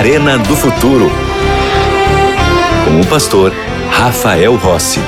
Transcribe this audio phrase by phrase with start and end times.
[0.00, 1.10] Arena do Futuro.
[2.86, 3.52] Com o pastor
[3.90, 4.98] Rafael Rossi.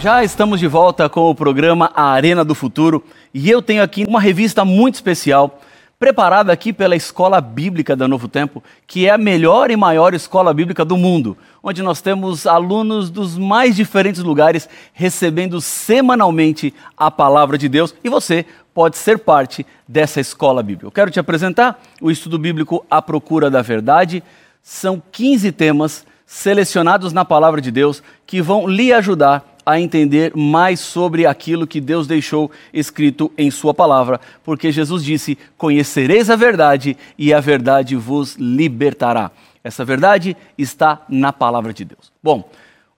[0.00, 3.04] Já estamos de volta com o programa Arena do Futuro
[3.34, 5.60] e eu tenho aqui uma revista muito especial
[6.02, 10.52] preparada aqui pela Escola Bíblica da Novo Tempo, que é a melhor e maior escola
[10.52, 17.56] bíblica do mundo, onde nós temos alunos dos mais diferentes lugares recebendo semanalmente a palavra
[17.56, 20.88] de Deus e você pode ser parte dessa escola bíblica.
[20.88, 24.24] Eu quero te apresentar o estudo bíblico A Procura da Verdade.
[24.60, 30.80] São 15 temas selecionados na palavra de Deus que vão lhe ajudar a entender mais
[30.80, 36.96] sobre aquilo que Deus deixou escrito em Sua palavra, porque Jesus disse: Conhecereis a verdade
[37.16, 39.30] e a verdade vos libertará.
[39.64, 42.12] Essa verdade está na palavra de Deus.
[42.22, 42.48] Bom,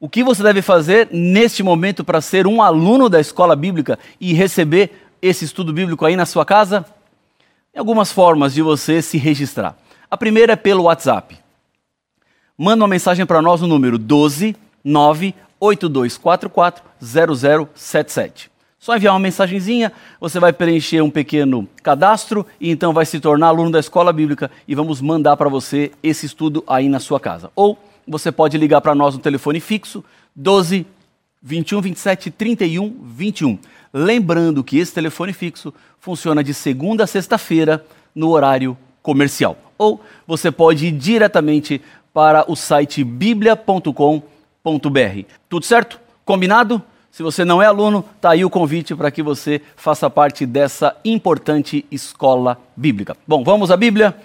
[0.00, 4.32] o que você deve fazer neste momento para ser um aluno da escola bíblica e
[4.32, 6.84] receber esse estudo bíblico aí na sua casa?
[7.72, 9.76] Tem algumas formas de você se registrar.
[10.10, 11.36] A primeira é pelo WhatsApp.
[12.56, 18.54] Manda uma mensagem para nós no número 12 9 82440077.
[18.84, 23.46] Só enviar uma mensagenzinha, você vai preencher um pequeno cadastro e então vai se tornar
[23.46, 27.50] aluno da escola bíblica e vamos mandar para você esse estudo aí na sua casa.
[27.56, 30.04] Ou você pode ligar para nós no telefone fixo
[30.36, 30.86] 12
[31.42, 33.58] 21 27 31 21.
[33.90, 37.82] Lembrando que esse telefone fixo funciona de segunda a sexta-feira
[38.14, 39.56] no horário comercial.
[39.78, 41.80] Ou você pode ir diretamente
[42.12, 44.33] para o site biblia.com.br
[45.48, 46.00] tudo certo?
[46.24, 46.82] Combinado?
[47.10, 50.96] Se você não é aluno, tá aí o convite para que você faça parte dessa
[51.04, 53.16] importante escola bíblica.
[53.26, 54.16] Bom, vamos à Bíblia,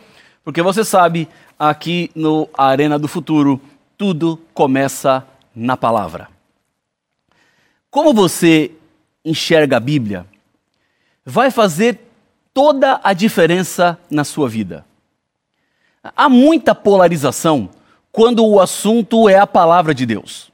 [0.43, 3.61] porque você sabe, aqui no Arena do Futuro,
[3.97, 5.23] tudo começa
[5.53, 6.29] na palavra.
[7.91, 8.71] Como você
[9.23, 10.25] enxerga a Bíblia,
[11.25, 11.99] vai fazer
[12.53, 14.85] toda a diferença na sua vida.
[16.01, 17.69] Há muita polarização
[18.11, 20.51] quando o assunto é a palavra de Deus.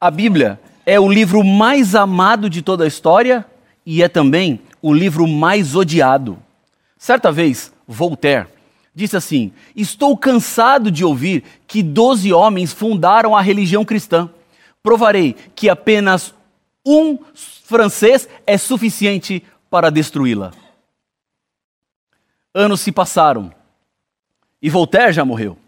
[0.00, 3.44] A Bíblia é o livro mais amado de toda a história
[3.86, 6.38] e é também o livro mais odiado.
[6.98, 8.48] Certa vez, Voltaire
[8.94, 14.30] disse assim: Estou cansado de ouvir que doze homens fundaram a religião cristã.
[14.82, 16.34] Provarei que apenas
[16.84, 20.52] um francês é suficiente para destruí-la.
[22.54, 23.52] Anos se passaram
[24.60, 25.58] e Voltaire já morreu.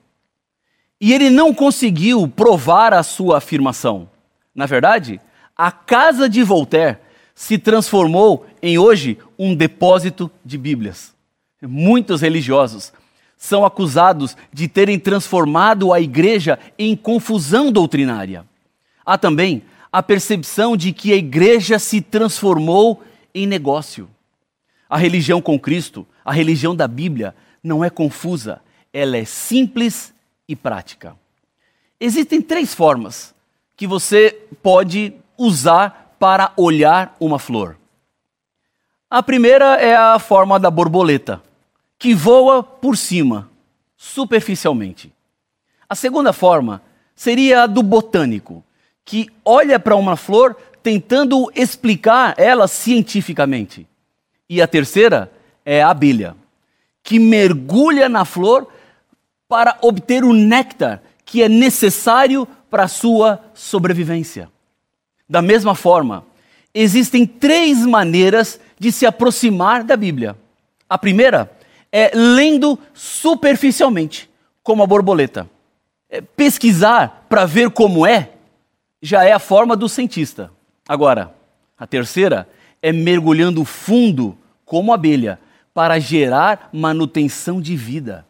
[1.00, 4.08] E ele não conseguiu provar a sua afirmação.
[4.54, 5.20] Na verdade,
[5.56, 6.98] a casa de Voltaire
[7.34, 11.14] se transformou em hoje um depósito de Bíblias.
[11.60, 12.92] Muitos religiosos
[13.36, 18.46] são acusados de terem transformado a igreja em confusão doutrinária.
[19.04, 19.62] Há também
[19.92, 23.02] a percepção de que a igreja se transformou
[23.34, 24.08] em negócio.
[24.88, 28.60] A religião com Cristo, a religião da Bíblia, não é confusa,
[28.92, 30.14] ela é simples
[30.48, 31.16] e prática.
[31.98, 33.34] Existem três formas
[33.76, 37.76] que você pode usar para olhar uma flor.
[39.08, 41.42] A primeira é a forma da borboleta,
[41.98, 43.48] que voa por cima,
[43.96, 45.12] superficialmente.
[45.88, 46.82] A segunda forma
[47.14, 48.64] seria a do botânico,
[49.04, 53.86] que olha para uma flor tentando explicar ela cientificamente.
[54.48, 55.30] E a terceira
[55.64, 56.36] é a abelha,
[57.02, 58.68] que mergulha na flor
[59.48, 64.48] para obter o néctar que é necessário para a sua sobrevivência.
[65.28, 66.24] Da mesma forma,
[66.72, 70.36] existem três maneiras de se aproximar da Bíblia.
[70.88, 71.50] A primeira
[71.90, 74.30] é lendo superficialmente,
[74.62, 75.48] como a borboleta.
[76.08, 78.30] É pesquisar para ver como é
[79.02, 80.50] já é a forma do cientista.
[80.88, 81.34] Agora,
[81.78, 82.48] a terceira
[82.80, 85.38] é mergulhando fundo, como a abelha,
[85.74, 88.26] para gerar manutenção de vida.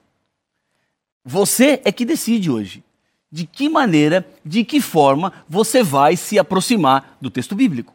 [1.28, 2.84] Você é que decide hoje
[3.32, 7.93] de que maneira, de que forma você vai se aproximar do texto bíblico.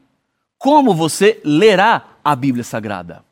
[0.58, 3.24] Como você lerá a Bíblia Sagrada.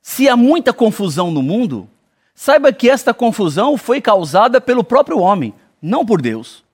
[0.00, 1.86] Se há muita confusão no mundo,
[2.34, 6.64] saiba que esta confusão foi causada pelo próprio homem, não por Deus.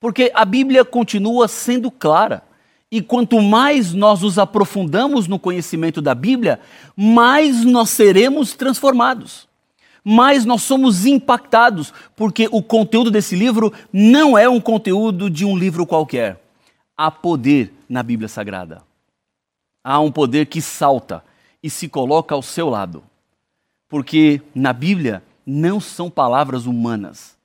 [0.00, 2.42] Porque a Bíblia continua sendo clara.
[2.90, 6.58] E quanto mais nós nos aprofundamos no conhecimento da Bíblia,
[6.96, 9.47] mais nós seremos transformados
[10.04, 15.56] mais nós somos impactados, porque o conteúdo desse livro não é um conteúdo de um
[15.56, 16.42] livro qualquer.
[16.96, 18.82] Há poder na Bíblia Sagrada.
[19.82, 21.24] Há um poder que salta
[21.62, 23.02] e se coloca ao seu lado.
[23.88, 27.36] Porque na Bíblia não são palavras humanas,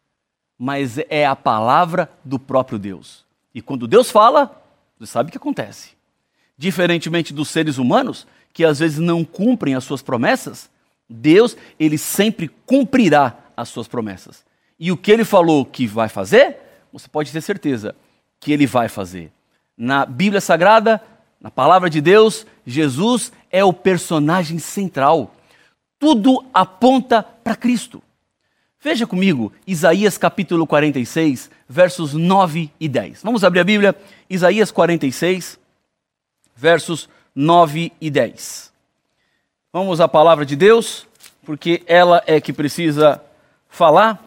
[0.57, 3.23] mas é a palavra do próprio Deus.
[3.55, 4.61] E quando Deus fala,
[4.97, 5.91] você sabe o que acontece.
[6.57, 10.69] Diferentemente dos seres humanos, que às vezes não cumprem as suas promessas,
[11.13, 14.43] Deus, ele sempre cumprirá as suas promessas.
[14.79, 16.57] E o que ele falou que vai fazer,
[16.91, 17.95] você pode ter certeza
[18.39, 19.31] que ele vai fazer.
[19.77, 21.01] Na Bíblia Sagrada,
[21.39, 25.35] na palavra de Deus, Jesus é o personagem central.
[25.99, 28.01] Tudo aponta para Cristo.
[28.81, 33.23] Veja comigo Isaías capítulo 46, versos 9 e 10.
[33.23, 33.95] Vamos abrir a Bíblia,
[34.29, 35.57] Isaías 46,
[36.55, 38.72] versos 9 e 10.
[39.75, 41.07] Vamos à palavra de Deus,
[41.43, 43.19] porque ela é que precisa
[43.67, 44.23] falar,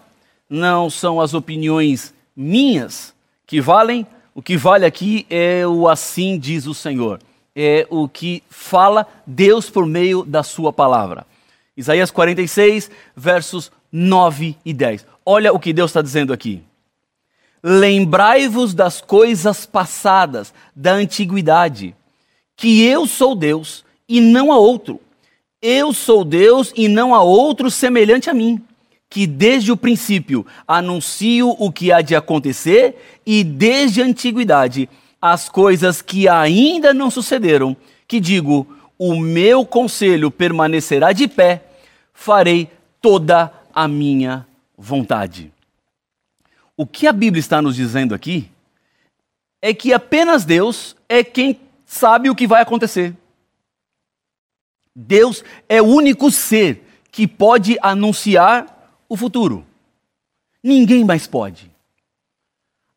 [0.51, 3.15] não são as opiniões minhas
[3.47, 4.05] que valem,
[4.35, 7.21] o que vale aqui é o assim diz o Senhor,
[7.55, 11.25] é o que fala Deus por meio da sua palavra.
[11.77, 15.07] Isaías 46, versos 9 e 10.
[15.25, 16.61] Olha o que Deus está dizendo aqui.
[17.63, 21.95] Lembrai-vos das coisas passadas, da antiguidade,
[22.57, 25.06] que eu sou Deus e não há outro
[25.61, 28.63] eu sou Deus e não há outro semelhante a mim,
[29.09, 34.89] que desde o princípio anuncio o que há de acontecer e desde a antiguidade
[35.21, 37.77] as coisas que ainda não sucederam,
[38.07, 38.67] que digo,
[38.99, 41.65] o meu conselho permanecerá de pé,
[42.13, 42.71] farei
[43.01, 45.53] toda a minha vontade.
[46.77, 48.51] O que a Bíblia está nos dizendo aqui
[49.63, 53.15] é que apenas Deus é quem sabe o que vai acontecer.
[54.99, 56.83] Deus é o único ser
[57.13, 59.67] que pode anunciar o futuro.
[60.63, 61.71] Ninguém mais pode.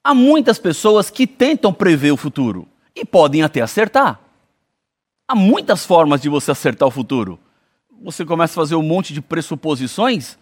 [0.01, 2.65] Há muitas pessoas que tentam prever o futuro
[2.95, 4.17] e podem até acertar.
[5.27, 7.37] Há muitas formas de você acertar o futuro.
[8.01, 10.37] Você começa a fazer um monte de pressuposições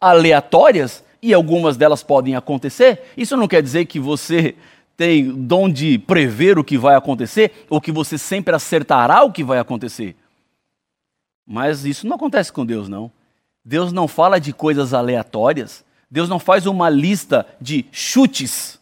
[0.00, 3.04] aleatórias e algumas delas podem acontecer.
[3.16, 4.56] Isso não quer dizer que você
[4.96, 9.44] tem dom de prever o que vai acontecer ou que você sempre acertará o que
[9.44, 10.16] vai acontecer.
[11.46, 13.10] Mas isso não acontece com Deus, não.
[13.64, 15.84] Deus não fala de coisas aleatórias.
[16.10, 18.80] Deus não faz uma lista de chutes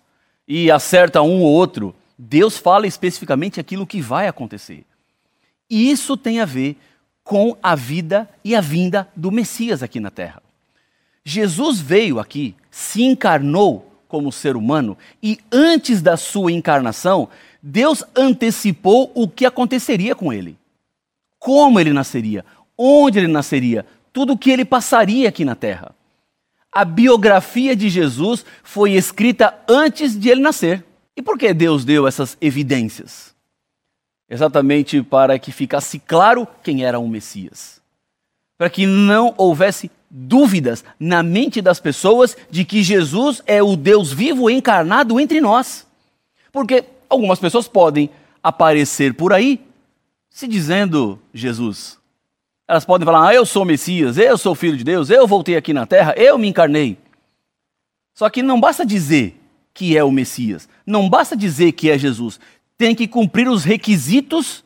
[0.49, 1.95] e acerta um ou outro.
[2.17, 4.85] Deus fala especificamente aquilo que vai acontecer.
[5.69, 6.77] E isso tem a ver
[7.23, 10.43] com a vida e a vinda do Messias aqui na terra.
[11.25, 17.29] Jesus veio aqui, se encarnou como ser humano e antes da sua encarnação,
[17.63, 20.57] Deus antecipou o que aconteceria com ele
[21.45, 22.43] como ele nasceria,
[22.75, 25.95] onde ele nasceria, tudo o que ele passaria aqui na terra.
[26.73, 30.83] A biografia de Jesus foi escrita antes de ele nascer.
[31.15, 33.35] E por que Deus deu essas evidências?
[34.27, 37.79] Exatamente para que ficasse claro quem era o Messias.
[38.57, 44.11] Para que não houvesse dúvidas na mente das pessoas de que Jesus é o Deus
[44.11, 45.87] vivo encarnado entre nós.
[46.51, 48.09] Porque algumas pessoas podem
[48.43, 49.61] aparecer por aí
[50.35, 51.97] se dizendo Jesus.
[52.67, 55.73] Elas podem falar: ah, eu sou Messias, eu sou filho de Deus, eu voltei aqui
[55.73, 56.99] na terra, eu me encarnei.
[58.13, 59.41] Só que não basta dizer
[59.73, 62.41] que é o Messias, não basta dizer que é Jesus,
[62.77, 64.65] tem que cumprir os requisitos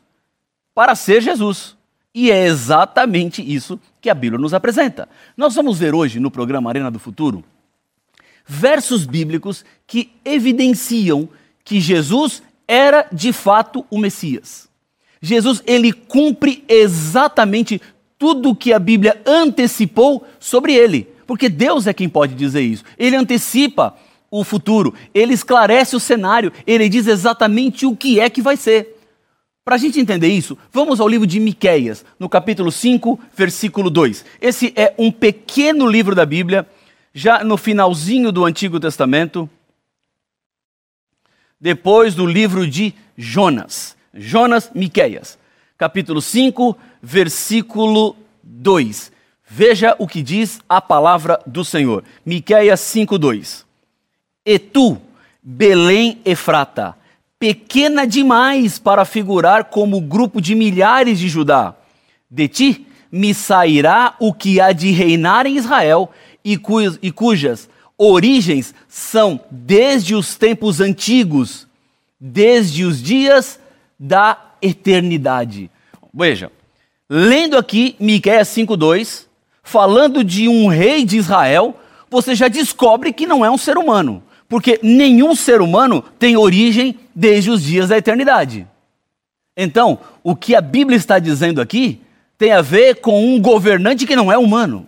[0.74, 1.76] para ser Jesus.
[2.14, 5.06] E é exatamente isso que a Bíblia nos apresenta.
[5.36, 7.44] Nós vamos ver hoje no programa Arena do Futuro
[8.46, 11.28] versos bíblicos que evidenciam
[11.62, 14.67] que Jesus era de fato o Messias.
[15.20, 17.80] Jesus ele cumpre exatamente
[18.18, 22.84] tudo o que a Bíblia antecipou sobre ele, porque Deus é quem pode dizer isso.
[22.98, 23.94] Ele antecipa
[24.30, 28.96] o futuro, ele esclarece o cenário, ele diz exatamente o que é que vai ser.
[29.64, 34.24] Para a gente entender isso, vamos ao livro de Miqueias, no capítulo 5, versículo 2.
[34.40, 36.66] Esse é um pequeno livro da Bíblia,
[37.12, 39.48] já no finalzinho do Antigo Testamento,
[41.60, 43.97] depois do livro de Jonas.
[44.14, 45.38] Jonas, Miqueias,
[45.76, 49.12] capítulo 5, versículo 2.
[49.48, 52.04] Veja o que diz a palavra do Senhor.
[52.24, 53.64] Miqueias 2.
[54.44, 54.98] E tu,
[55.42, 56.96] Belém Efrata,
[57.38, 61.74] pequena demais para figurar como grupo de milhares de Judá.
[62.30, 66.10] De ti me sairá o que há de reinar em Israel
[66.44, 71.66] e, cujas, e cujas origens são desde os tempos antigos,
[72.20, 73.58] desde os dias
[73.98, 75.70] da eternidade.
[76.12, 76.52] Veja,
[77.08, 79.26] lendo aqui Miqueias 5:2,
[79.62, 81.78] falando de um rei de Israel,
[82.10, 86.98] você já descobre que não é um ser humano, porque nenhum ser humano tem origem
[87.14, 88.66] desde os dias da eternidade.
[89.56, 92.00] Então, o que a Bíblia está dizendo aqui
[92.38, 94.86] tem a ver com um governante que não é humano.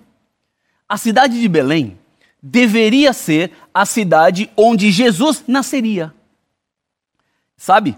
[0.89, 1.99] A cidade de Belém
[2.41, 6.15] deveria ser a cidade onde Jesus nasceria.
[7.57, 7.97] Sabe?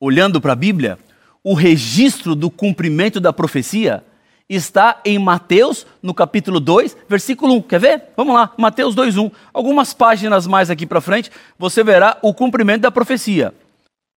[0.00, 0.98] Olhando para a Bíblia,
[1.42, 4.04] o registro do cumprimento da profecia
[4.48, 7.62] está em Mateus, no capítulo 2, versículo 1.
[7.62, 8.02] Quer ver?
[8.16, 9.30] Vamos lá, Mateus 2, 1.
[9.52, 13.52] Algumas páginas mais aqui para frente, você verá o cumprimento da profecia.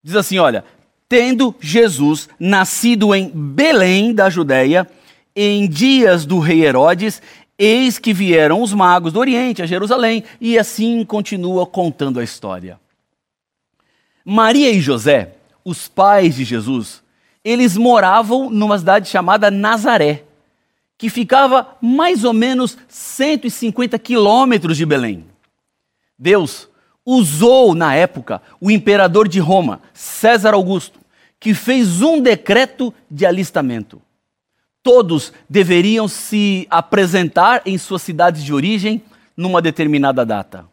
[0.02, 0.64] Diz assim: olha,
[1.08, 4.86] tendo Jesus nascido em Belém da Judéia,
[5.34, 7.22] em dias do rei Herodes,
[7.58, 12.78] eis que vieram os magos do Oriente a Jerusalém, e assim continua contando a história.
[14.24, 15.37] Maria e José,
[15.68, 17.02] os pais de Jesus,
[17.44, 20.24] eles moravam numa cidade chamada Nazaré,
[20.96, 25.26] que ficava mais ou menos 150 quilômetros de Belém.
[26.18, 26.68] Deus
[27.04, 31.00] usou na época o imperador de Roma, César Augusto,
[31.38, 34.00] que fez um decreto de alistamento.
[34.82, 39.02] Todos deveriam se apresentar em suas cidades de origem
[39.36, 40.64] numa determinada data.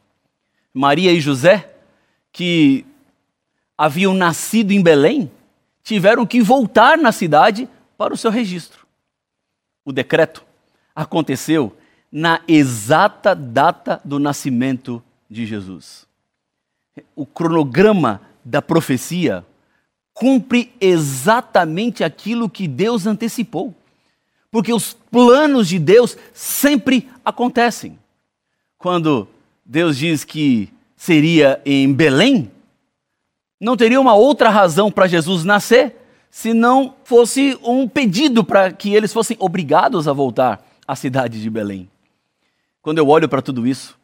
[0.74, 1.70] Maria e José,
[2.32, 2.86] que
[3.78, 5.32] haviam nascido em Belém,
[5.84, 8.86] tiveram que voltar na cidade para o seu registro.
[9.84, 10.44] O decreto
[10.96, 11.76] aconteceu
[12.12, 16.08] na exata data do nascimento de Jesus.
[17.16, 19.46] O cronograma da profecia
[20.14, 23.76] cumpre exatamente aquilo que Deus antecipou.
[24.50, 28.00] Porque os planos de Deus sempre acontecem.
[28.78, 29.28] Quando
[29.66, 32.50] Deus diz que seria em Belém,
[33.60, 35.96] não teria uma outra razão para Jesus nascer
[36.30, 41.50] se não fosse um pedido para que eles fossem obrigados a voltar à cidade de
[41.50, 41.90] Belém.
[42.82, 43.98] Quando eu olho para tudo isso,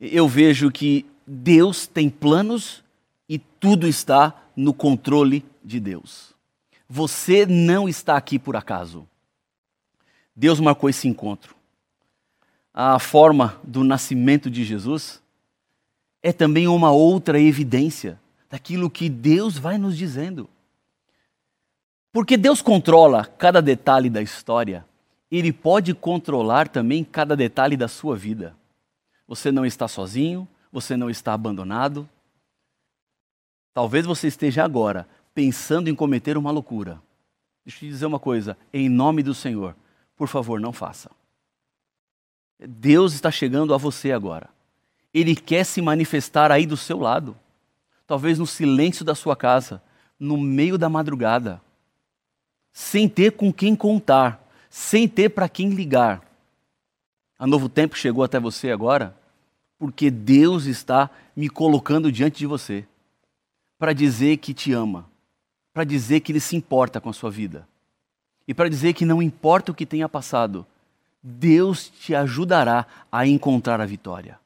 [0.00, 2.82] eu vejo que Deus tem planos
[3.28, 6.32] e tudo está no controle de Deus.
[6.88, 9.06] Você não está aqui por acaso.
[10.34, 11.54] Deus marcou esse encontro.
[12.72, 15.20] A forma do nascimento de Jesus
[16.22, 18.18] é também uma outra evidência
[18.50, 20.50] daquilo que Deus vai nos dizendo.
[22.12, 24.84] Porque Deus controla cada detalhe da história,
[25.30, 28.56] Ele pode controlar também cada detalhe da sua vida.
[29.28, 32.08] Você não está sozinho, você não está abandonado.
[33.72, 37.00] Talvez você esteja agora pensando em cometer uma loucura.
[37.64, 39.76] Deixa eu te dizer uma coisa, em nome do Senhor,
[40.16, 41.08] por favor, não faça.
[42.58, 44.50] Deus está chegando a você agora.
[45.14, 47.36] Ele quer se manifestar aí do seu lado
[48.10, 49.80] talvez no silêncio da sua casa,
[50.18, 51.62] no meio da madrugada,
[52.72, 56.20] sem ter com quem contar, sem ter para quem ligar.
[57.38, 59.16] A Novo Tempo chegou até você agora
[59.78, 62.84] porque Deus está me colocando diante de você
[63.78, 65.08] para dizer que te ama,
[65.72, 67.64] para dizer que Ele se importa com a sua vida
[68.44, 70.66] e para dizer que não importa o que tenha passado,
[71.22, 74.40] Deus te ajudará a encontrar a vitória.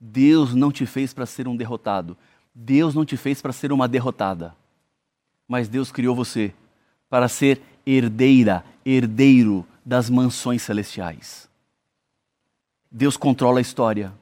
[0.00, 2.18] Deus não te fez para ser um derrotado,
[2.54, 4.54] Deus não te fez para ser uma derrotada,
[5.46, 6.52] mas Deus criou você
[7.08, 11.48] para ser herdeira, herdeiro das mansões celestiais.
[12.90, 14.12] Deus controla a história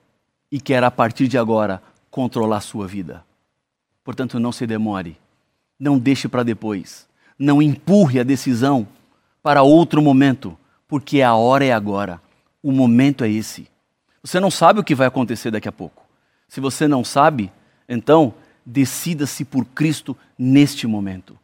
[0.51, 3.25] e quer a partir de agora controlar a sua vida.
[4.05, 5.19] Portanto, não se demore,
[5.79, 7.07] não deixe para depois,
[7.39, 8.87] não empurre a decisão
[9.43, 12.21] para outro momento, porque a hora é agora,
[12.63, 13.69] o momento é esse.
[14.23, 16.03] Você não sabe o que vai acontecer daqui a pouco.
[16.49, 17.53] Se você não sabe,
[17.89, 21.39] então, decida-se por Cristo neste momento.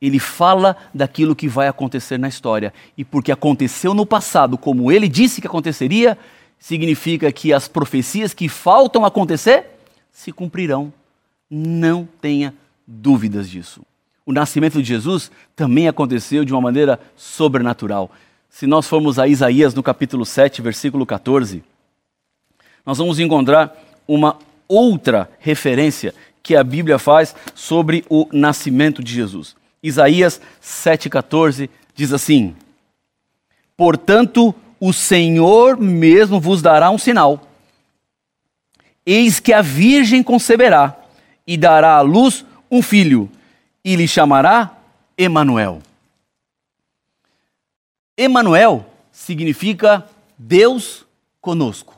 [0.00, 2.72] Ele fala daquilo que vai acontecer na história.
[2.96, 6.16] E porque aconteceu no passado, como ele disse que aconteceria,
[6.58, 9.66] significa que as profecias que faltam acontecer
[10.12, 10.92] se cumprirão.
[11.50, 12.54] Não tenha
[12.86, 13.82] dúvidas disso.
[14.24, 18.10] O nascimento de Jesus também aconteceu de uma maneira sobrenatural.
[18.48, 21.62] Se nós formos a Isaías no capítulo 7, versículo 14,
[22.84, 29.56] nós vamos encontrar uma outra referência que a Bíblia faz sobre o nascimento de Jesus.
[29.82, 32.54] Isaías 7,14 diz assim:
[33.76, 37.48] Portanto, o Senhor mesmo vos dará um sinal.
[39.04, 40.96] Eis que a Virgem conceberá
[41.46, 43.30] e dará à luz um filho,
[43.82, 44.76] e lhe chamará
[45.16, 45.80] Emanuel.
[48.16, 50.06] Emanuel significa
[50.36, 51.06] Deus
[51.40, 51.96] conosco.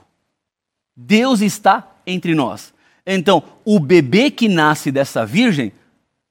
[0.95, 2.73] Deus está entre nós.
[3.07, 5.73] Então, o bebê que nasce dessa virgem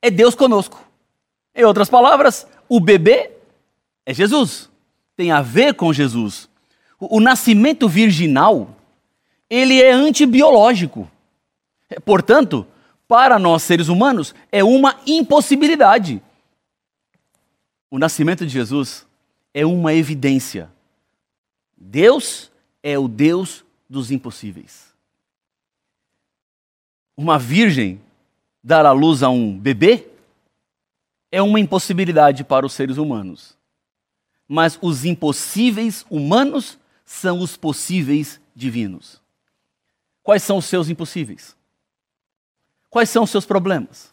[0.02, 0.84] é Deus conosco.
[1.54, 3.32] Em outras palavras, o bebê
[4.06, 4.70] é Jesus.
[5.16, 6.48] Tem a ver com Jesus.
[7.00, 8.76] O, o nascimento virginal,
[9.50, 11.10] ele é antibiológico.
[12.06, 12.66] Portanto,
[13.08, 16.22] para nós seres humanos, é uma impossibilidade.
[17.90, 19.06] O nascimento de Jesus
[19.54, 20.70] é uma evidência.
[21.76, 22.52] Deus
[22.84, 24.89] é o Deus dos impossíveis
[27.20, 28.00] uma virgem
[28.64, 30.10] dar à luz a um bebê?
[31.32, 33.58] é uma impossibilidade para os seres humanos.
[34.48, 39.22] Mas os impossíveis humanos são os possíveis divinos.
[40.24, 41.56] Quais são os seus impossíveis?
[42.90, 44.12] Quais são os seus problemas?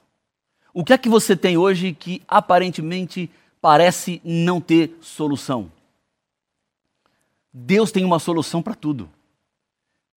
[0.73, 5.73] O que é que você tem hoje que aparentemente parece não ter solução?
[7.53, 9.09] Deus tem uma solução para tudo.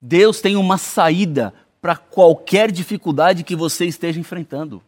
[0.01, 4.81] Deus tem uma saída para qualquer dificuldade que você esteja enfrentando.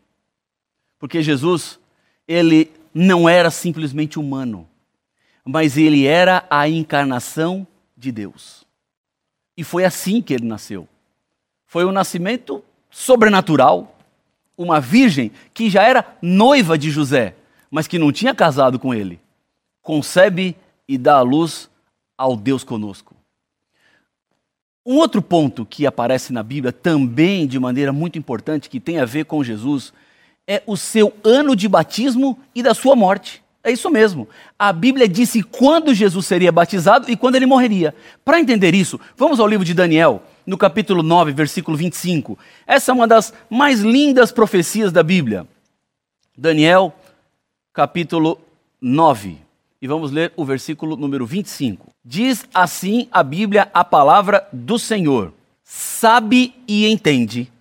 [0.99, 1.79] Porque Jesus,
[2.27, 4.67] ele não era simplesmente humano,
[5.45, 8.65] mas ele era a encarnação de Deus.
[9.55, 10.87] E foi assim que ele nasceu.
[11.65, 13.97] Foi um nascimento sobrenatural.
[14.57, 17.35] Uma virgem que já era noiva de José,
[17.69, 19.19] mas que não tinha casado com ele,
[19.81, 20.55] concebe
[20.87, 21.69] e dá à luz
[22.17, 23.15] ao Deus conosco.
[24.85, 29.05] Um outro ponto que aparece na Bíblia também de maneira muito importante, que tem a
[29.05, 29.93] ver com Jesus,
[30.47, 33.43] é o seu ano de batismo e da sua morte.
[33.63, 34.27] É isso mesmo.
[34.57, 37.93] A Bíblia disse quando Jesus seria batizado e quando ele morreria.
[38.25, 42.37] Para entender isso, vamos ao livro de Daniel, no capítulo 9, versículo 25.
[42.65, 45.47] Essa é uma das mais lindas profecias da Bíblia.
[46.35, 46.91] Daniel,
[47.71, 48.41] capítulo
[48.81, 49.37] 9.
[49.81, 51.87] E vamos ler o versículo número 25.
[52.05, 55.33] Diz assim a Bíblia, a palavra do Senhor:
[55.63, 57.51] Sabe e entende,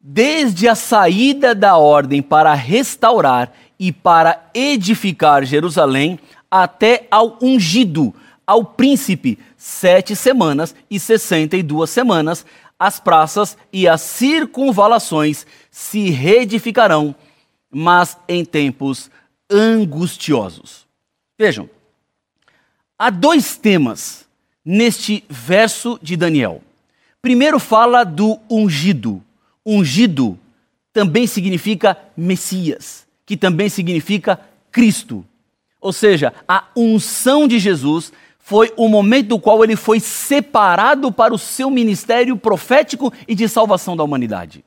[0.00, 8.14] desde a saída da ordem para restaurar e para edificar Jerusalém, até ao ungido,
[8.46, 12.46] ao príncipe, sete semanas e sessenta e duas semanas,
[12.78, 17.12] as praças e as circunvalações se reedificarão,
[17.72, 19.10] mas em tempos
[19.50, 20.89] angustiosos.
[21.40, 21.70] Vejam,
[22.98, 24.28] há dois temas
[24.62, 26.60] neste verso de Daniel.
[27.22, 29.24] Primeiro fala do ungido.
[29.64, 30.38] Ungido
[30.92, 34.38] também significa Messias, que também significa
[34.70, 35.24] Cristo.
[35.80, 41.32] Ou seja, a unção de Jesus foi o momento do qual ele foi separado para
[41.32, 44.62] o seu ministério profético e de salvação da humanidade.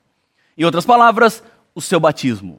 [0.58, 1.40] Em outras palavras,
[1.72, 2.58] o seu batismo.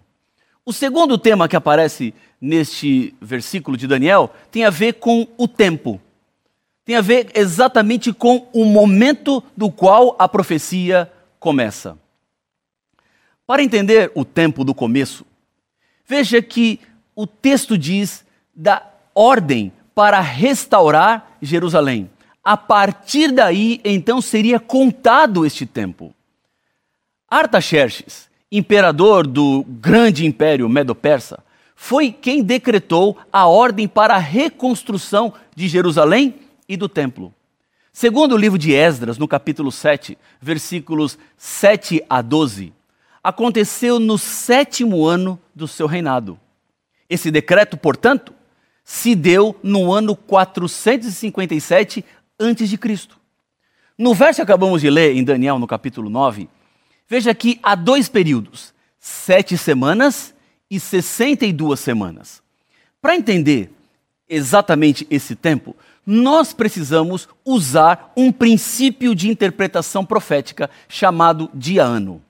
[0.66, 6.02] O segundo tema que aparece neste versículo de Daniel tem a ver com o tempo.
[6.84, 11.96] Tem a ver exatamente com o momento do qual a profecia começa.
[13.46, 15.24] Para entender o tempo do começo,
[16.04, 16.80] veja que
[17.16, 18.26] o texto diz
[18.56, 22.10] da ordem para restaurar Jerusalém.
[22.44, 26.14] A partir daí, então, seria contado este tempo.
[27.30, 31.44] Artaxerxes, imperador do grande império medo-persa,
[31.76, 36.36] foi quem decretou a ordem para a reconstrução de Jerusalém
[36.68, 37.34] e do templo.
[37.92, 42.74] Segundo o livro de Esdras, no capítulo 7, versículos 7 a 12,
[43.24, 46.40] aconteceu no sétimo ano do seu reinado.
[47.10, 48.34] Esse decreto, portanto,
[48.84, 52.06] se deu no ano 457
[52.38, 53.10] a.C.
[53.98, 56.50] No verso que acabamos de ler em Daniel, no capítulo 9,
[57.08, 60.34] Veja que há dois períodos: sete semanas
[60.70, 62.42] e 62 semanas.
[63.02, 63.72] Para entender
[64.28, 72.22] exatamente esse tempo, nós precisamos usar um princípio de interpretação profética chamado dia-ano.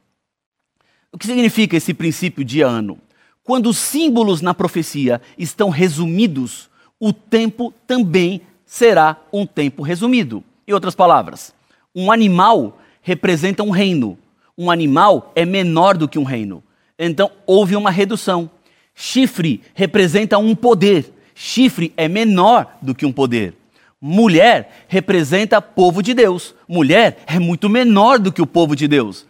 [1.12, 3.00] O que significa esse princípio dia-ano?
[3.44, 10.44] Quando os símbolos na profecia estão resumidos, o tempo também será um tempo resumido.
[10.68, 11.54] Em outras palavras,
[11.94, 14.18] um animal representa um reino,
[14.58, 16.64] um animal é menor do que um reino.
[16.98, 18.50] Então houve uma redução.
[18.94, 21.14] Chifre representa um poder.
[21.34, 23.54] Chifre é menor do que um poder.
[24.00, 26.56] Mulher representa povo de Deus.
[26.68, 29.26] Mulher é muito menor do que o povo de Deus.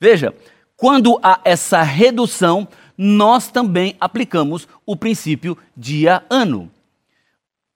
[0.00, 0.34] Veja,
[0.76, 2.66] quando há essa redução,
[2.96, 6.70] nós também aplicamos o princípio dia-ano.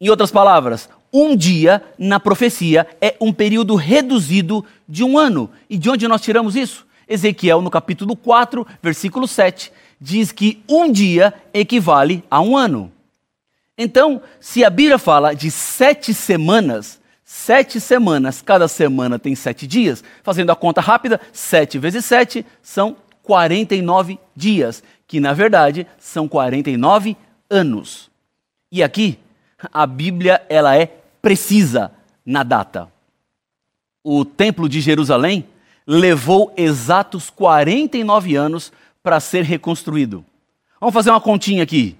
[0.00, 5.50] Em outras palavras, um dia na profecia é um período reduzido de um ano.
[5.68, 6.86] E de onde nós tiramos isso?
[7.08, 12.92] Ezequiel, no capítulo 4, versículo 7, diz que um dia equivale a um ano.
[13.76, 20.04] Então, se a Bíblia fala de sete semanas, sete semanas, cada semana tem sete dias,
[20.22, 27.16] fazendo a conta rápida, sete vezes sete são 49 dias, que na verdade são 49
[27.50, 28.10] anos.
[28.70, 29.18] E aqui,
[29.72, 30.86] a Bíblia ela é
[31.20, 31.90] precisa
[32.24, 32.88] na data.
[34.02, 35.46] O Templo de Jerusalém
[35.86, 40.24] levou exatos 49 anos para ser reconstruído.
[40.80, 41.96] Vamos fazer uma continha aqui.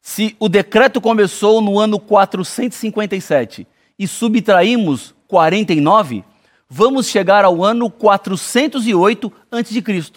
[0.00, 3.66] Se o decreto começou no ano 457
[3.98, 6.24] e subtraímos 49,
[6.68, 10.12] vamos chegar ao ano 408 a.C.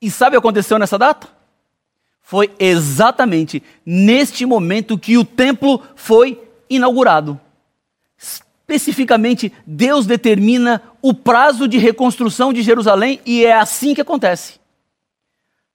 [0.00, 1.28] E sabe o que aconteceu nessa data?
[2.22, 7.38] Foi exatamente neste momento que o templo foi inaugurado.
[8.16, 14.60] Especificamente, Deus determina o prazo de reconstrução de Jerusalém e é assim que acontece.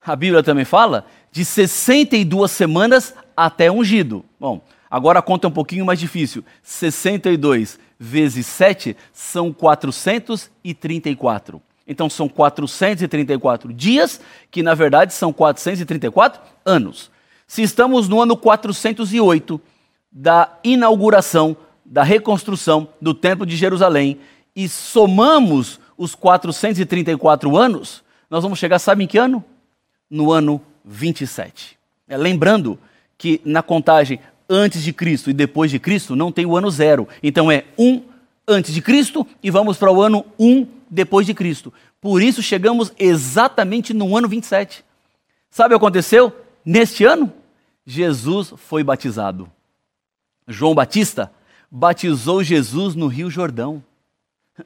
[0.02, 4.24] A Bíblia também fala de 62 semanas até ungido.
[4.40, 6.46] Bom, agora a conta é um pouquinho mais difícil.
[6.63, 11.62] 62 vezes 7 são 434.
[11.86, 17.12] Então são 434 dias, que na verdade são 434 anos.
[17.46, 19.60] Se estamos no ano 408
[20.12, 24.20] da inauguração, da reconstrução do Templo de Jerusalém
[24.58, 29.46] e somamos os 434 anos, nós vamos chegar, sabe em que ano?
[30.10, 31.78] No ano 27.
[32.08, 32.80] É, lembrando
[33.20, 37.08] que na contagem antes de Cristo e depois de Cristo não tem o ano zero.
[37.22, 38.02] Então é um
[38.48, 41.72] antes de Cristo e vamos para o ano um depois de Cristo.
[42.02, 44.84] Por isso chegamos exatamente no ano 27.
[45.52, 46.36] Sabe o que aconteceu?
[46.65, 47.32] Neste ano,
[47.86, 49.52] Jesus foi batizado.
[50.48, 51.32] João Batista
[51.70, 53.84] batizou Jesus no Rio Jordão.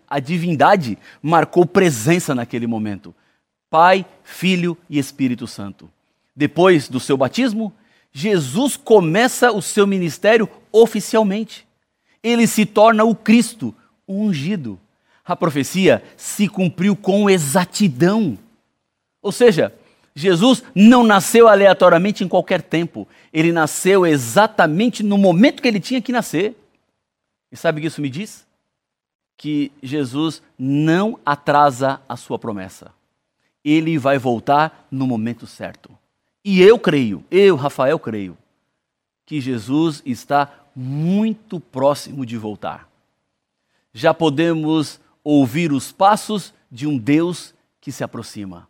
[0.09, 3.13] A divindade marcou presença naquele momento.
[3.69, 5.89] Pai, Filho e Espírito Santo.
[6.35, 7.73] Depois do seu batismo,
[8.11, 11.65] Jesus começa o seu ministério oficialmente.
[12.21, 13.73] Ele se torna o Cristo,
[14.05, 14.79] o ungido.
[15.23, 18.37] A profecia se cumpriu com exatidão.
[19.21, 19.73] Ou seja,
[20.13, 23.07] Jesus não nasceu aleatoriamente em qualquer tempo.
[23.31, 26.55] Ele nasceu exatamente no momento que ele tinha que nascer.
[27.51, 28.45] E sabe o que isso me diz?
[29.41, 32.93] Que Jesus não atrasa a sua promessa.
[33.65, 35.89] Ele vai voltar no momento certo.
[36.45, 38.37] E eu creio, eu, Rafael, creio,
[39.25, 42.87] que Jesus está muito próximo de voltar.
[43.91, 48.69] Já podemos ouvir os passos de um Deus que se aproxima.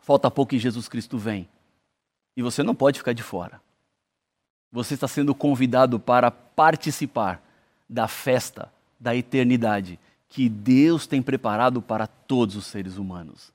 [0.00, 1.48] Falta pouco e Jesus Cristo vem.
[2.36, 3.62] E você não pode ficar de fora.
[4.72, 7.40] Você está sendo convidado para participar
[7.88, 13.52] da festa da eternidade que Deus tem preparado para todos os seres humanos.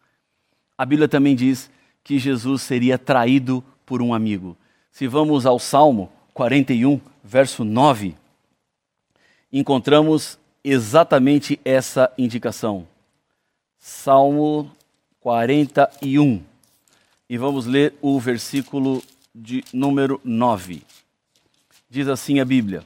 [0.78, 1.72] A Bíblia também diz
[2.04, 4.56] que Jesus seria traído por um amigo.
[4.92, 8.14] Se vamos ao Salmo 41, verso 9,
[9.52, 12.86] encontramos exatamente essa indicação.
[13.80, 14.70] Salmo
[15.22, 16.44] 41.
[17.30, 19.02] E vamos ler o versículo
[19.34, 20.84] de número 9.
[21.90, 22.84] Diz assim a Bíblia: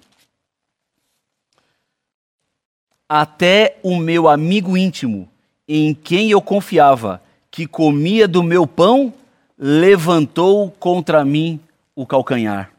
[3.13, 5.27] Até o meu amigo íntimo,
[5.67, 7.21] em quem eu confiava,
[7.51, 9.13] que comia do meu pão,
[9.57, 11.59] levantou contra mim
[11.93, 12.71] o calcanhar.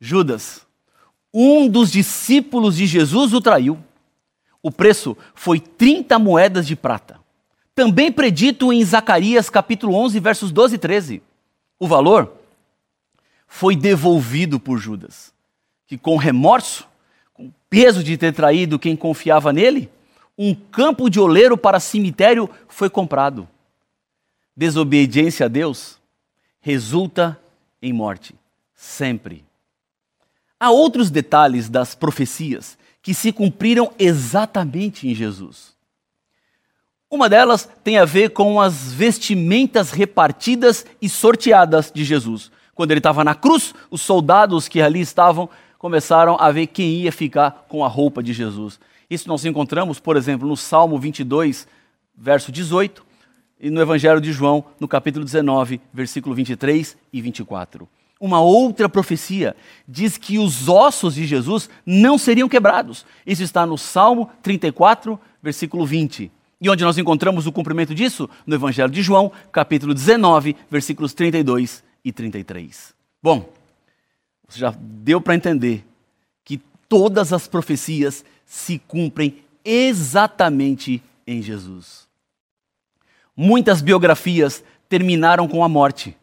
[0.00, 0.66] Judas,
[1.30, 3.78] um dos discípulos de Jesus, o traiu.
[4.62, 7.20] O preço foi 30 moedas de prata.
[7.74, 11.22] Também predito em Zacarias capítulo 11, versos 12 e 13.
[11.78, 12.32] O valor
[13.46, 15.34] foi devolvido por Judas,
[15.86, 16.88] que com remorso,
[17.70, 19.88] peso de ter traído quem confiava nele,
[20.36, 23.48] um campo de oleiro para cemitério foi comprado
[24.60, 25.98] desobediência a Deus
[26.60, 27.40] resulta
[27.80, 28.34] em morte,
[28.74, 29.42] sempre.
[30.60, 35.74] Há outros detalhes das profecias que se cumpriram exatamente em Jesus.
[37.10, 42.52] Uma delas tem a ver com as vestimentas repartidas e sorteadas de Jesus.
[42.74, 45.48] Quando ele estava na cruz, os soldados que ali estavam
[45.80, 48.78] começaram a ver quem ia ficar com a roupa de Jesus.
[49.08, 51.66] Isso nós encontramos, por exemplo, no Salmo 22,
[52.14, 53.02] verso 18,
[53.58, 57.88] e no Evangelho de João, no capítulo 19, versículo 23 e 24.
[58.20, 59.56] Uma outra profecia
[59.88, 63.06] diz que os ossos de Jesus não seriam quebrados.
[63.26, 66.30] Isso está no Salmo 34, versículo 20.
[66.60, 68.28] E onde nós encontramos o cumprimento disso?
[68.46, 72.94] No Evangelho de João, capítulo 19, versículos 32 e 33.
[73.22, 73.50] Bom,
[74.58, 75.84] já deu para entender
[76.44, 82.08] que todas as profecias se cumprem exatamente em Jesus.
[83.36, 86.16] Muitas biografias terminaram com a morte,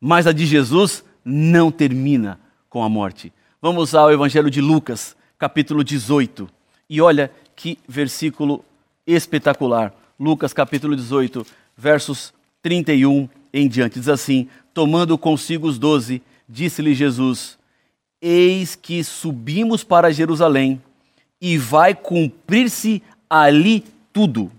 [0.00, 3.32] mas a de Jesus não termina com a morte.
[3.60, 6.48] Vamos ao Evangelho de Lucas, capítulo 18.
[6.88, 8.64] E olha que versículo
[9.06, 9.94] espetacular.
[10.18, 11.46] Lucas, capítulo 18,
[11.76, 13.98] versos 31 em diante.
[13.98, 17.58] Diz assim: Tomando consigo os doze, disse-lhe Jesus:
[18.20, 20.82] Eis que subimos para Jerusalém,
[21.40, 24.50] e vai cumprir-se ali tudo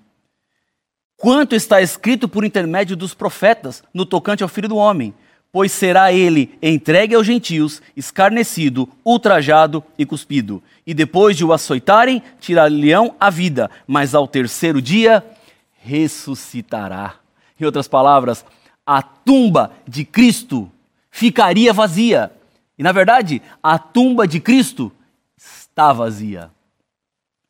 [1.21, 5.13] quanto está escrito por intermédio dos profetas no tocante ao filho do homem.
[5.51, 10.63] Pois será ele entregue aos gentios, escarnecido, ultrajado e cuspido.
[10.87, 15.23] E depois de o açoitarem, tirar-lhe-ão a vida, mas ao terceiro dia
[15.83, 17.15] ressuscitará.
[17.59, 18.43] Em outras palavras,
[18.83, 20.71] a tumba de Cristo
[21.11, 22.31] ficaria vazia.
[22.77, 24.91] E na verdade, a tumba de Cristo
[25.37, 26.49] está vazia.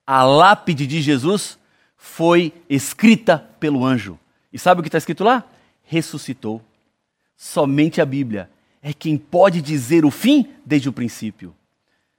[0.06, 1.58] A lápide de Jesus
[1.96, 4.20] foi escrita pelo anjo.
[4.52, 5.46] E sabe o que está escrito lá?
[5.84, 6.62] Ressuscitou.
[7.38, 8.50] Somente a Bíblia
[8.82, 11.56] é quem pode dizer o fim desde o princípio.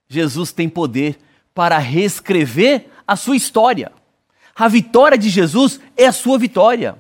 [0.09, 1.19] Jesus tem poder
[1.55, 3.93] para reescrever a sua história.
[4.55, 6.97] A vitória de Jesus é a sua vitória.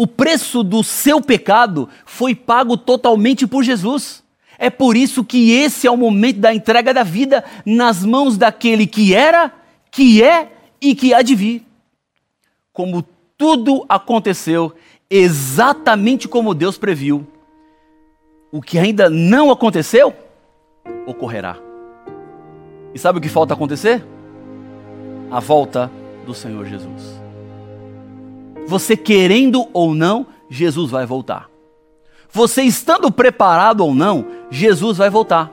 [0.00, 4.22] O preço do seu pecado foi pago totalmente por Jesus.
[4.56, 8.86] É por isso que esse é o momento da entrega da vida nas mãos daquele
[8.86, 9.52] que era,
[9.90, 11.66] que é e que há de vir.
[12.72, 13.04] Como
[13.36, 14.72] tudo aconteceu
[15.10, 17.26] exatamente como Deus previu.
[18.52, 20.14] O que ainda não aconteceu,
[21.08, 21.56] ocorrerá.
[22.94, 24.06] E sabe o que falta acontecer?
[25.28, 25.90] A volta
[26.24, 27.17] do Senhor Jesus.
[28.68, 31.48] Você querendo ou não, Jesus vai voltar.
[32.30, 35.50] Você estando preparado ou não, Jesus vai voltar.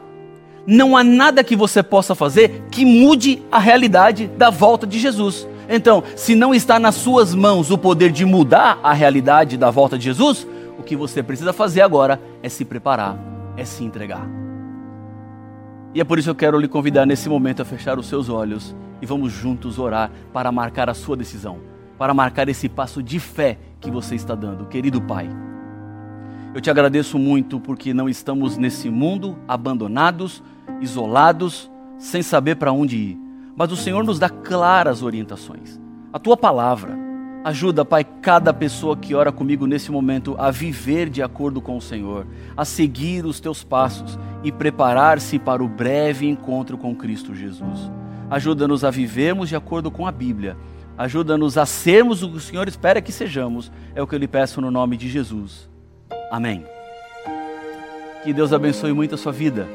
[0.68, 5.48] Não há nada que você possa fazer que mude a realidade da volta de Jesus.
[5.70, 9.98] Então, se não está nas suas mãos o poder de mudar a realidade da volta
[9.98, 10.46] de Jesus,
[10.78, 13.18] o que você precisa fazer agora é se preparar,
[13.56, 14.28] é se entregar.
[15.94, 18.28] E é por isso que eu quero lhe convidar nesse momento a fechar os seus
[18.28, 21.60] olhos e vamos juntos orar para marcar a sua decisão,
[21.98, 25.30] para marcar esse passo de fé que você está dando, querido Pai.
[26.54, 30.42] Eu te agradeço muito porque não estamos nesse mundo abandonados,
[30.80, 33.18] isolados, sem saber para onde ir.
[33.56, 35.80] Mas o Senhor nos dá claras orientações.
[36.14, 36.98] A tua palavra
[37.44, 41.82] ajuda, Pai, cada pessoa que ora comigo nesse momento a viver de acordo com o
[41.82, 42.26] Senhor,
[42.58, 47.92] a seguir os teus passos e preparar-se para o breve encontro com Cristo Jesus.
[48.32, 50.58] Ajuda-nos a vivermos de acordo com a Bíblia.
[50.98, 53.72] Ajuda-nos a sermos o que o Senhor espera que sejamos.
[53.94, 55.70] É o que eu lhe peço no nome de Jesus.
[56.32, 56.66] Amém.
[58.24, 59.68] Que Deus abençoe muito a sua vida.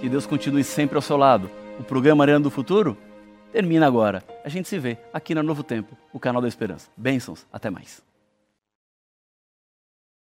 [0.00, 1.50] Que Deus continue sempre ao seu lado.
[1.78, 2.96] O programa Arena do Futuro
[3.52, 4.22] termina agora.
[4.44, 6.88] A gente se vê aqui na Novo Tempo, o canal da Esperança.
[6.96, 8.09] Bênçãos, até mais.